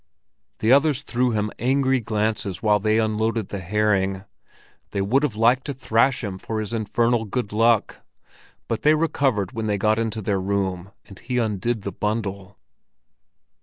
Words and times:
The 0.61 0.71
others 0.71 1.03
threw 1.03 1.29
him 1.29 1.51
angry 1.59 1.99
glances 1.99 2.63
while 2.63 2.79
they 2.79 2.97
unloaded 2.97 3.49
the 3.49 3.59
herring. 3.59 4.25
They 4.89 5.01
would 5.03 5.21
have 5.21 5.35
liked 5.35 5.65
to 5.65 5.73
thrash 5.73 6.23
him 6.23 6.39
for 6.39 6.59
his 6.59 6.73
infernal 6.73 7.23
good 7.25 7.53
luck. 7.53 7.99
But 8.67 8.81
they 8.81 8.95
recovered 8.95 9.51
when 9.51 9.67
they 9.67 9.77
got 9.77 9.99
into 9.99 10.23
their 10.23 10.41
room 10.41 10.91
and 11.05 11.19
he 11.19 11.37
undid 11.37 11.83
the 11.83 11.91
bundle. 11.91 12.57